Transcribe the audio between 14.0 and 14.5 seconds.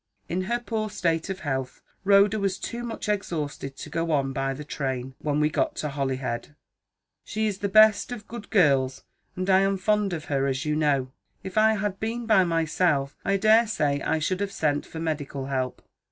I should